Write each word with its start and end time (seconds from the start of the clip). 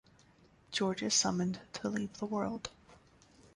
George 0.71 1.03
is 1.03 1.13
summoned 1.13 1.59
to 1.73 1.87
leave 1.87 2.17
the 2.17 2.25
world. 2.25 2.71